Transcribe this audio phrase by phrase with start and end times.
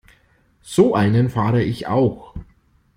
[0.63, 2.33] So einen fahre ich auch.